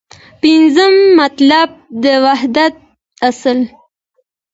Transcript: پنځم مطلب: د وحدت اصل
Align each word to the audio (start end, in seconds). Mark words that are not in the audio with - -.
پنځم 0.41 0.93
مطلب: 1.19 1.69
د 2.03 2.05
وحدت 2.25 2.75
اصل 3.29 3.59